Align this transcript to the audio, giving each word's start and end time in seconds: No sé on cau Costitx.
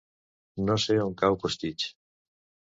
No 0.69 0.77
sé 0.85 0.97
on 1.03 1.15
cau 1.21 1.39
Costitx. 1.45 1.89